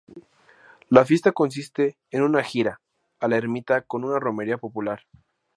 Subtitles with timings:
[0.89, 2.81] La fiesta consiste en una "jira"
[3.19, 5.03] a la ermita con una romería popular.